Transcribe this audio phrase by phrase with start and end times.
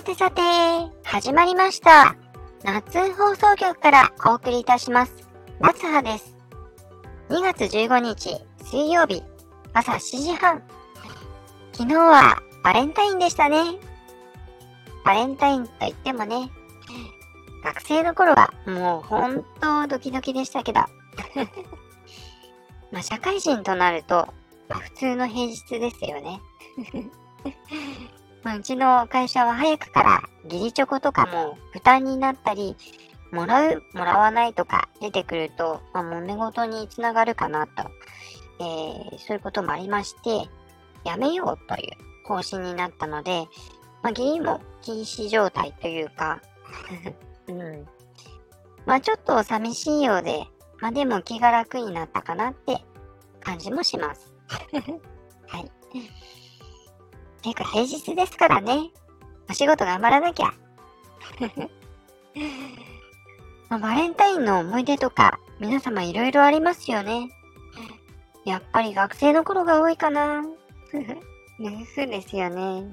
[0.00, 0.40] さてさて、
[1.04, 2.16] 始まりました。
[2.64, 5.28] 夏放送局からお送りいたします。
[5.60, 6.34] 夏葉です。
[7.28, 9.22] 2月15日、水曜日、
[9.74, 10.62] 朝7時半。
[11.74, 13.78] 昨日はバレンタインでしたね。
[15.04, 16.50] バレンタインと言ってもね、
[17.62, 20.80] 学生の頃はもう本当ドキドキでしたけど。
[22.90, 24.32] まあ社会人となると、
[24.70, 26.40] 普通の平日ですよね。
[28.42, 32.76] まあ、うちの会社は早くから義理チョコとかも負担になったり、
[33.32, 37.84] もらう、もらわないとか出てくると、まあ、揉め事につながるかなと、
[38.60, 40.48] えー、そういうこともありまして、
[41.04, 43.46] やめようという方針になったので、
[44.02, 46.40] まあ、義理も禁止状態というか、
[47.48, 47.86] うん。
[48.86, 50.46] まあちょっと寂しいようで、
[50.80, 52.84] まあでも気が楽になったかなって
[53.40, 54.34] 感じもします。
[55.46, 55.70] はい。
[57.40, 58.90] ていうか平日ですからね。
[59.48, 60.52] お仕事頑張らなきゃ。
[63.68, 67.30] まあバレンタインの思い出とか、皆様いろいろありますよね。
[68.44, 70.42] やっぱり学生の頃が多いかな。
[71.58, 72.84] ね、そうですよね。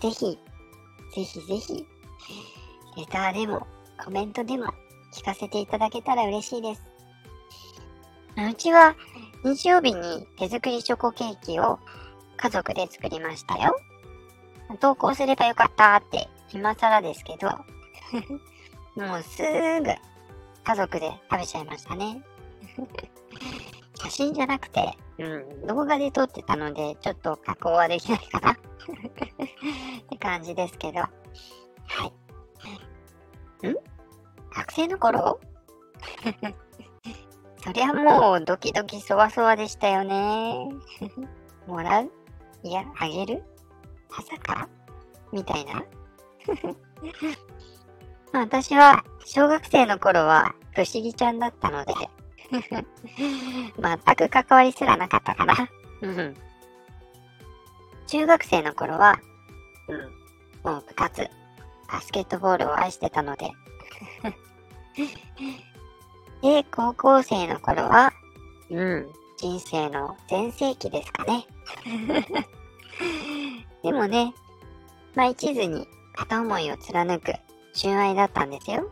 [0.00, 0.38] ぜひ、
[1.14, 1.86] ぜひぜひ、
[2.96, 3.66] レターでも
[4.02, 4.72] コメントでも
[5.12, 6.82] 聞かせていただけたら嬉しいです。
[8.36, 8.94] うちは
[9.44, 11.78] 日曜日に手作りチョコケーキを
[12.42, 13.78] 家族で作りましたよ。
[14.80, 17.48] 投稿すればよかったって今更ですけど、
[18.96, 19.90] もうすぐ
[20.64, 22.22] 家族で食べちゃいましたね。
[23.96, 28.56] 写真じゃなくて、うん、動画で撮ってたので、ちょっと加工はできないかなっ
[30.08, 31.00] て感じですけど。
[31.00, 31.08] は
[33.62, 33.68] い。
[33.68, 33.76] ん？
[34.54, 35.38] 学生の頃？
[37.62, 40.70] そりゃもうドキドキそわそわでしたよね。
[41.66, 42.19] もらう？
[42.62, 43.42] いや、あげる？
[44.10, 44.68] まさか？
[45.32, 45.74] みたいな？
[48.32, 51.94] まあ私は小学生の頃は不思議ちゃんだったので、
[52.50, 52.62] 全
[54.16, 55.54] く関わりすらなかったかな。
[56.02, 56.36] うん
[58.06, 59.20] 中学生の頃は、
[59.86, 59.96] う
[60.68, 61.30] ん、もう部活、
[61.88, 63.52] バスケットボールを愛してたので。
[66.42, 68.12] で、高校生の頃は、
[68.68, 71.46] うん、人生の全盛期ですかね。
[73.82, 74.34] でもね、
[75.14, 77.32] まあ一途に片思いを貫く
[77.72, 78.90] 純愛だったんですよ。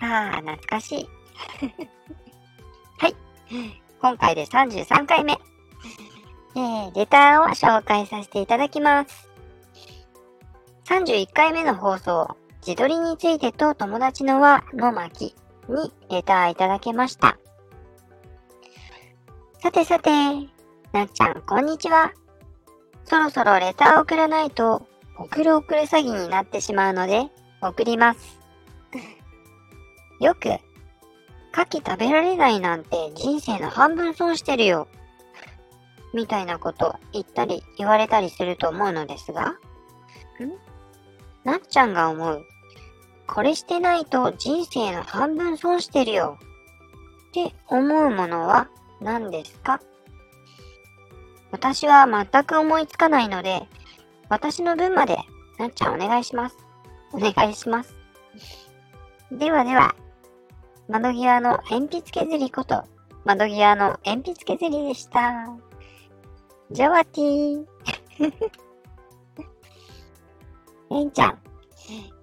[0.00, 1.08] ああ、懐かしい。
[2.98, 3.14] はい。
[4.00, 5.38] 今回で33回目。
[6.56, 9.28] えー、レターを紹介させていただきます。
[10.86, 12.36] 31回目の放送、
[12.66, 15.36] 自撮りについてと友達の輪の巻
[15.68, 17.38] にレターいただけました。
[19.64, 20.10] さてさて、
[20.92, 22.12] なっちゃん、こんにちは。
[23.06, 24.86] そろそろレターを送らないと、
[25.16, 27.28] 送る送る詐欺になってしまうので、
[27.62, 28.38] 送ります。
[30.20, 30.60] よく、牡
[31.80, 34.86] 蠣食べられないなんて人生の半分損してるよ。
[36.12, 39.54] みたいなこと言ったり言われたりすると思うのですが、ん？
[41.42, 42.44] なっちゃんが思う。
[43.26, 46.38] これしてないと人生の半分損してるよ。
[47.30, 48.68] って思うものは
[49.00, 49.80] 何ですか？
[51.52, 53.62] 私は全く思いつかないので、
[54.28, 55.18] 私の分まで
[55.58, 56.56] なっちゃんお願いします。
[57.12, 57.94] お願いします。
[59.30, 59.94] ではでは、
[60.88, 62.82] 窓際の鉛筆削りこと、
[63.24, 65.46] 窓際の鉛筆削りでした。
[66.72, 67.66] ジャワティー。
[70.90, 71.38] えんちゃん、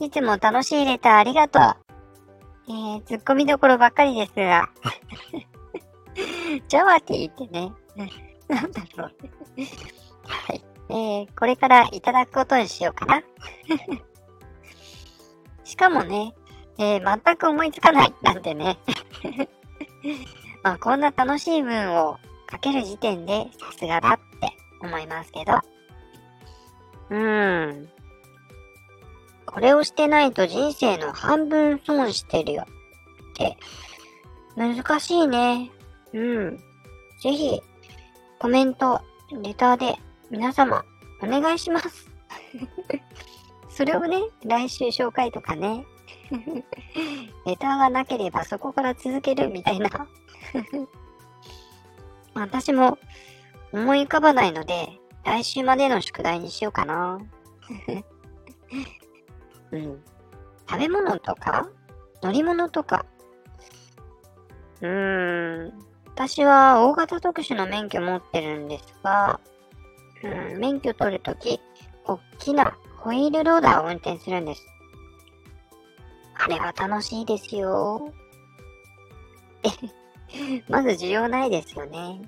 [0.00, 1.76] いつも楽しいレターありがとう。
[2.68, 4.68] えー、ツッコミどころばっかりですが。
[6.14, 7.72] ジャワティーってね、
[8.48, 9.12] なんだろう。
[10.26, 10.64] はい。
[10.88, 13.22] えー、これからいただくことにしようかな。
[15.64, 16.34] しかもね、
[16.78, 18.78] えー、全く思いつかないなんてね。
[20.62, 22.18] まあ、こんな楽しい文を
[22.50, 25.60] 書ける時点でさすがだって思いますけど。
[27.10, 27.88] うーん。
[29.46, 32.66] これをしてないと人生の半分損してるよ。
[33.32, 33.56] って、
[34.56, 35.70] 難しいね。
[36.12, 36.56] うん。
[37.22, 37.60] ぜひ、
[38.38, 39.00] コメント、
[39.42, 39.96] レターで
[40.30, 40.84] 皆様、
[41.22, 42.10] お願いします。
[43.68, 45.86] それをね、来週紹介とかね。
[47.46, 49.88] レターがなければそこから続けるみたいな。
[52.34, 52.98] 私も
[53.72, 57.18] 思い浮かばないので、来週までの宿題にしようかな。
[59.72, 60.04] うん。
[60.68, 61.68] 食べ物とか？
[62.22, 63.04] 乗り物とか？
[64.80, 65.89] うーん。
[66.14, 69.40] 私は大型特殊の免許持ってるんですが、
[70.22, 71.60] うん、免許取るとき、
[72.04, 74.66] 大きなホイールローダーを運転するんです。
[76.34, 78.12] あれは楽しいですよ。
[79.62, 82.20] え、 まず需要ないですよね。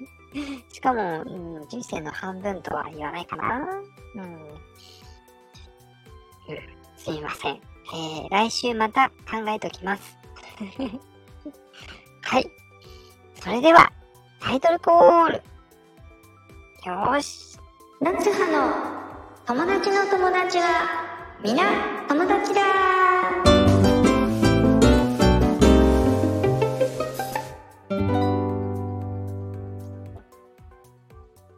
[0.72, 3.60] しかも、うん、人生の半分とは言わないかな。
[4.16, 4.22] うん。
[4.22, 4.58] うん、
[6.96, 7.54] すみません。
[7.54, 10.18] えー、来週また考えときます。
[12.22, 12.50] はい。
[13.44, 13.92] それでは、
[14.40, 15.34] タイトルコール。
[15.34, 17.58] よーし。
[18.00, 18.72] 夏葉の
[19.44, 20.64] 友達の友達は、
[21.42, 21.62] みな
[22.08, 22.62] 友達だ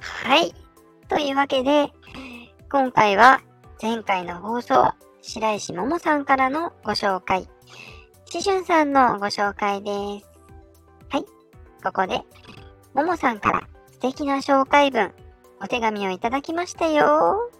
[0.00, 0.54] はい。
[1.08, 1.90] というわけで、
[2.70, 3.40] 今回は
[3.80, 4.92] 前回の放送、
[5.22, 7.48] 白石桃さんからのご紹介、
[8.26, 10.29] しじゅんさんのご紹介です。
[11.82, 11.92] はい。
[11.92, 12.22] ここで、
[12.94, 15.12] 桃さんから素敵な紹介文、
[15.62, 17.50] お手紙をいただきましたよ。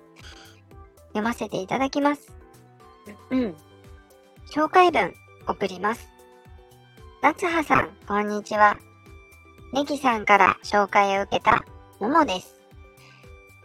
[1.08, 2.32] 読ませていただきます。
[3.30, 3.56] うん。
[4.50, 5.14] 紹介文、
[5.46, 6.08] 送ります。
[7.22, 8.78] 夏葉さん、こんにちは。
[9.72, 11.64] ネギさんから紹介を受けた、
[12.00, 12.60] ももです。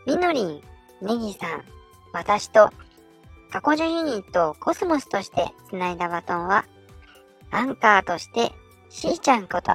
[0.06, 0.62] みのりん、
[1.02, 1.64] ネギさん、
[2.14, 2.70] 私と、
[3.52, 6.66] 過去女ユニットをコスモスとして繋いだバトンは、
[7.52, 8.52] アンカーとして、
[8.90, 9.74] しーちゃんこと、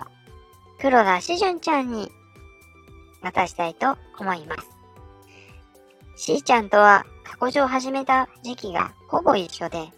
[0.81, 2.11] 黒田しじゅんちゃんに
[3.21, 4.71] 渡したいと思います。
[6.17, 9.91] しーちゃんとは過去上始めた時期がほぼ一緒で、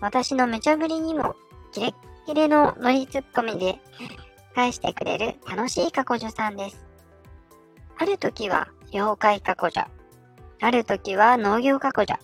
[0.00, 1.34] 私の無茶ぶりにも
[1.72, 1.94] キレッ
[2.26, 3.78] キレのノリツッコミで
[4.54, 6.84] 返してくれる楽しい過去女さんです。
[7.96, 9.88] ある時は妖怪過去女、
[10.60, 12.18] ある時は農業過去女、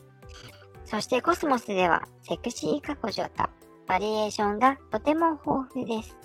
[0.84, 3.44] そしてコスモスではセクシー過去女と
[3.86, 6.18] バリエーションがとても豊富です。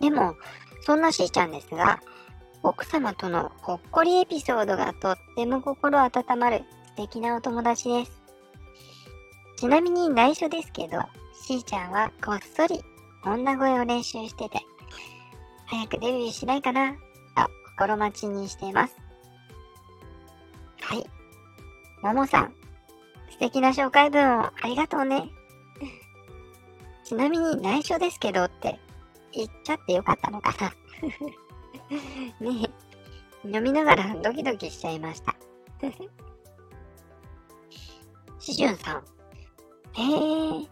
[0.00, 0.36] でも、
[0.82, 2.00] そんなしーちゃんですが、
[2.62, 8.22] 奥様とのほっこりエピソードがとっても心温まる素敵なお友達です。
[9.56, 11.00] ちなみに内緒ですけど、
[11.46, 12.82] しーちゃんはこっそり
[13.24, 14.60] 女声を練習してて、
[15.66, 16.98] 早くデビューしないかなと
[17.76, 18.96] 心待ちにしています。
[20.80, 21.04] はい。
[22.02, 22.54] ももさん、
[23.30, 25.30] 素敵な紹介文をありがとうね。
[27.04, 28.78] ちなみに内緒ですけどって
[29.34, 30.70] 言っちゃってよかったのかな
[32.50, 32.70] ね
[33.44, 35.36] え、飲みながらドキドキしちゃいました。
[38.38, 39.04] しじゅんさん。
[39.94, 40.68] へえ、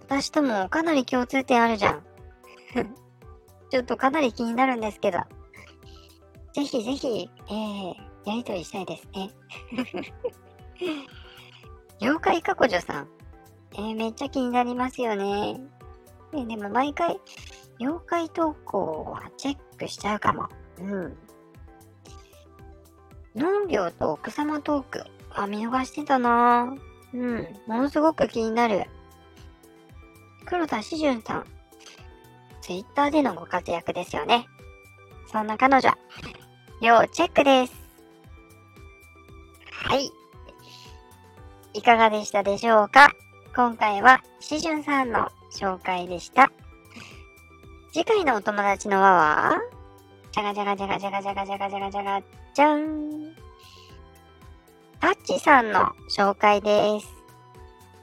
[0.00, 2.02] 私ともかなり共通点あるじゃん。
[3.70, 5.18] ちょっとかなり気になるんですけど。
[6.52, 7.94] ぜひぜひ、えー、
[8.26, 9.30] やりとりしたいですね。
[12.00, 13.08] 妖怪過去女さん。
[13.74, 15.58] えー、めっちゃ気になりますよね。
[16.34, 17.18] えー、でも毎回、
[17.82, 20.48] 妖怪投稿はチェックしちゃうかも。
[20.78, 21.16] うん。
[23.34, 25.04] 農業と奥様トーク。
[25.30, 26.76] あ、見逃してたな
[27.12, 27.48] うん。
[27.66, 28.84] ものすごく気になる。
[30.46, 31.46] 黒田しじゅんさん。
[32.60, 34.46] ツイッターでのご活躍ですよね。
[35.26, 35.92] そんな彼女。
[36.80, 37.74] 要チェックです。
[39.72, 40.12] はい。
[41.74, 43.10] いかがでしたでしょうか？
[43.56, 46.52] 今回はしじゅんさんの紹介でした。
[47.92, 49.60] 次回のお友達の輪は、
[50.32, 52.22] じゃがじゃがじゃがじゃがじゃがじゃがじゃがじゃが
[52.54, 53.34] じゃん。
[54.98, 57.08] タッチさんの紹介です。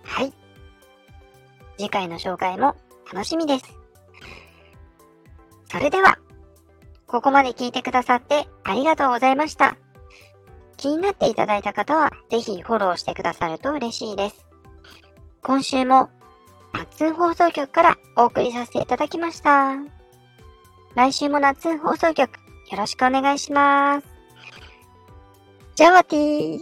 [0.04, 0.34] はい。
[1.80, 2.76] 次回の紹介も
[3.12, 3.66] 楽しみです。
[5.72, 6.20] それでは、
[7.08, 9.76] ここまで聞いてくださってありがとうございました。
[10.78, 14.46] 気になっていただいた方は、ぜひフォローしてくださると嬉しいです。
[15.42, 16.12] 今週も
[16.74, 19.76] 夏放送局からお送りさせていただきました。
[20.96, 22.30] 来週も夏放送局
[22.72, 24.08] よろしくお願いします。
[25.76, 26.60] じゃあわてー